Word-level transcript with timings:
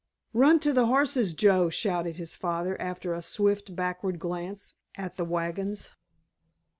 "Run 0.33 0.59
to 0.61 0.73
the 0.73 0.87
horses, 0.87 1.35
Joe," 1.35 1.69
shouted 1.69 2.15
his 2.17 2.33
father, 2.35 2.75
after 2.81 3.13
a 3.13 3.21
swift 3.21 3.75
backward 3.75 4.17
glance 4.17 4.73
at 4.97 5.15
the 5.15 5.23
wagons. 5.25 5.91